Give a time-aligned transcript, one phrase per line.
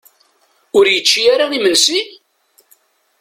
[0.77, 1.99] Ur yečči ara imensi?